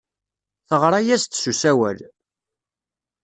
[0.67, 1.99] Teɣra-as-d s usawal.